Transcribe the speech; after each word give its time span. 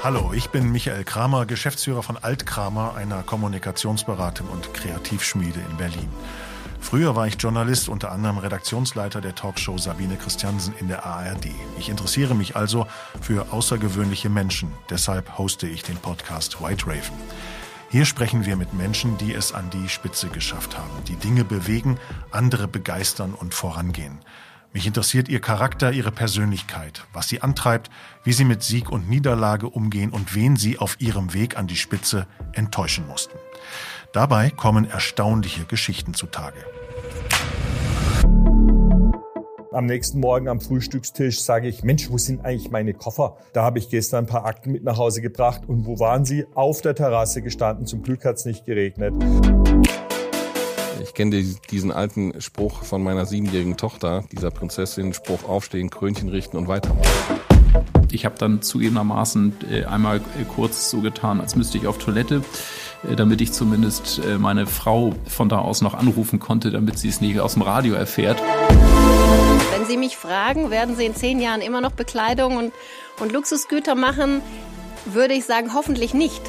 Hallo, 0.00 0.32
ich 0.32 0.50
bin 0.50 0.70
Michael 0.70 1.02
Kramer, 1.02 1.44
Geschäftsführer 1.44 2.04
von 2.04 2.16
Altkramer, 2.16 2.94
einer 2.94 3.24
Kommunikationsberatung 3.24 4.48
und 4.48 4.72
Kreativschmiede 4.72 5.58
in 5.58 5.76
Berlin. 5.76 6.08
Früher 6.78 7.16
war 7.16 7.26
ich 7.26 7.34
Journalist, 7.34 7.88
unter 7.88 8.12
anderem 8.12 8.38
Redaktionsleiter 8.38 9.20
der 9.20 9.34
Talkshow 9.34 9.76
Sabine 9.76 10.16
Christiansen 10.16 10.72
in 10.78 10.86
der 10.86 11.04
ARD. 11.04 11.48
Ich 11.80 11.88
interessiere 11.88 12.36
mich 12.36 12.54
also 12.54 12.86
für 13.20 13.52
außergewöhnliche 13.52 14.28
Menschen. 14.28 14.70
Deshalb 14.88 15.36
hoste 15.36 15.66
ich 15.66 15.82
den 15.82 15.96
Podcast 15.96 16.62
White 16.62 16.86
Raven. 16.86 17.18
Hier 17.90 18.04
sprechen 18.04 18.46
wir 18.46 18.54
mit 18.54 18.74
Menschen, 18.74 19.18
die 19.18 19.34
es 19.34 19.52
an 19.52 19.68
die 19.70 19.88
Spitze 19.88 20.28
geschafft 20.28 20.78
haben, 20.78 20.90
die 21.08 21.16
Dinge 21.16 21.42
bewegen, 21.42 21.98
andere 22.30 22.68
begeistern 22.68 23.34
und 23.34 23.52
vorangehen. 23.52 24.20
Mich 24.72 24.86
interessiert 24.86 25.28
Ihr 25.28 25.40
Charakter, 25.40 25.92
Ihre 25.92 26.12
Persönlichkeit, 26.12 27.06
was 27.12 27.28
Sie 27.28 27.40
antreibt, 27.40 27.90
wie 28.22 28.32
Sie 28.32 28.44
mit 28.44 28.62
Sieg 28.62 28.90
und 28.90 29.08
Niederlage 29.08 29.68
umgehen 29.68 30.10
und 30.10 30.34
wen 30.34 30.56
Sie 30.56 30.78
auf 30.78 31.00
Ihrem 31.00 31.32
Weg 31.32 31.56
an 31.56 31.66
die 31.66 31.76
Spitze 31.76 32.26
enttäuschen 32.52 33.06
mussten. 33.06 33.38
Dabei 34.12 34.50
kommen 34.50 34.88
erstaunliche 34.88 35.64
Geschichten 35.64 36.12
zutage. 36.12 36.58
Am 39.72 39.86
nächsten 39.86 40.20
Morgen 40.20 40.48
am 40.48 40.60
Frühstückstisch 40.60 41.40
sage 41.40 41.68
ich, 41.68 41.82
Mensch, 41.82 42.10
wo 42.10 42.18
sind 42.18 42.44
eigentlich 42.44 42.70
meine 42.70 42.94
Koffer? 42.94 43.36
Da 43.52 43.62
habe 43.62 43.78
ich 43.78 43.88
gestern 43.88 44.24
ein 44.24 44.26
paar 44.26 44.44
Akten 44.44 44.72
mit 44.72 44.82
nach 44.82 44.98
Hause 44.98 45.22
gebracht. 45.22 45.62
Und 45.66 45.86
wo 45.86 45.98
waren 45.98 46.24
sie? 46.24 46.46
Auf 46.54 46.82
der 46.82 46.94
Terrasse 46.94 47.42
gestanden. 47.42 47.86
Zum 47.86 48.02
Glück 48.02 48.24
hat 48.24 48.36
es 48.36 48.44
nicht 48.44 48.66
geregnet. 48.66 49.14
Ich 51.18 51.20
kenne 51.20 51.42
diesen 51.72 51.90
alten 51.90 52.40
Spruch 52.40 52.84
von 52.84 53.02
meiner 53.02 53.26
siebenjährigen 53.26 53.76
Tochter, 53.76 54.22
dieser 54.30 54.52
Prinzessin, 54.52 55.12
Spruch 55.12 55.48
aufstehen, 55.48 55.90
Krönchen 55.90 56.28
richten 56.28 56.56
und 56.56 56.68
weitermachen. 56.68 57.10
Ich 58.12 58.24
habe 58.24 58.36
dann 58.38 58.62
zugegebenermaßen 58.62 59.52
äh, 59.68 59.84
einmal 59.84 60.20
kurz 60.54 60.90
so 60.90 61.00
getan, 61.00 61.40
als 61.40 61.56
müsste 61.56 61.76
ich 61.76 61.88
auf 61.88 61.98
Toilette, 61.98 62.44
äh, 63.02 63.16
damit 63.16 63.40
ich 63.40 63.50
zumindest 63.50 64.20
äh, 64.24 64.38
meine 64.38 64.68
Frau 64.68 65.12
von 65.26 65.48
da 65.48 65.58
aus 65.58 65.80
noch 65.80 65.94
anrufen 65.94 66.38
konnte, 66.38 66.70
damit 66.70 67.00
sie 67.00 67.08
es 67.08 67.20
nicht 67.20 67.40
aus 67.40 67.54
dem 67.54 67.62
Radio 67.62 67.94
erfährt. 67.94 68.40
Wenn 69.72 69.86
Sie 69.86 69.96
mich 69.96 70.16
fragen, 70.16 70.70
werden 70.70 70.94
Sie 70.94 71.04
in 71.04 71.16
zehn 71.16 71.40
Jahren 71.40 71.62
immer 71.62 71.80
noch 71.80 71.90
Bekleidung 71.90 72.58
und, 72.58 72.72
und 73.18 73.32
Luxusgüter 73.32 73.96
machen, 73.96 74.40
würde 75.04 75.34
ich 75.34 75.46
sagen, 75.46 75.74
hoffentlich 75.74 76.14
nicht. 76.14 76.42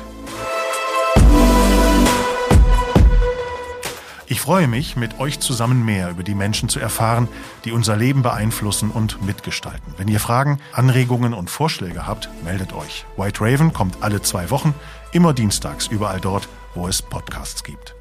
Ich 4.32 4.42
freue 4.42 4.68
mich, 4.68 4.96
mit 4.96 5.20
euch 5.20 5.40
zusammen 5.40 5.84
mehr 5.84 6.12
über 6.12 6.22
die 6.22 6.36
Menschen 6.36 6.70
zu 6.70 6.80
erfahren, 6.80 7.28
die 7.66 7.72
unser 7.72 7.98
Leben 7.98 8.22
beeinflussen 8.22 8.92
und 8.92 9.24
mitgestalten. 9.26 9.96
Wenn 9.98 10.08
ihr 10.08 10.20
Fragen, 10.20 10.60
Anregungen 10.72 11.34
und 11.34 11.50
Vorschläge 11.50 12.06
habt, 12.06 12.30
meldet 12.44 12.72
euch. 12.72 13.06
White 13.18 13.42
Raven 13.42 13.74
kommt 13.74 14.04
alle 14.04 14.22
zwei 14.22 14.52
Wochen, 14.52 14.76
immer 15.14 15.34
dienstags, 15.34 15.88
überall 15.88 16.22
dort, 16.22 16.48
wo 16.76 16.88
es 16.88 17.02
Podcasts 17.02 17.64
gibt. 17.64 17.96